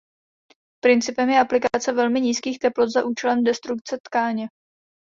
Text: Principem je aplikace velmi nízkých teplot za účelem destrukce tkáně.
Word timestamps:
Principem 0.83 1.29
je 1.29 1.39
aplikace 1.39 1.91
velmi 1.93 2.21
nízkých 2.21 2.59
teplot 2.59 2.89
za 2.93 3.05
účelem 3.05 3.43
destrukce 3.43 3.97
tkáně. 4.03 4.47